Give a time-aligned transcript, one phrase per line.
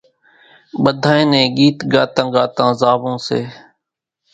[0.83, 3.41] ٻڌانئين نين ڳيت ڳاتان ڳاتان زاوون سي